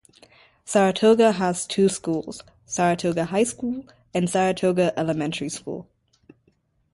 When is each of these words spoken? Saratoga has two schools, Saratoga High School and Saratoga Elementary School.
Saratoga 0.65 1.33
has 1.33 1.67
two 1.67 1.87
schools, 1.87 2.41
Saratoga 2.65 3.25
High 3.25 3.43
School 3.43 3.83
and 4.15 4.27
Saratoga 4.27 4.99
Elementary 4.99 5.49
School. 5.49 5.87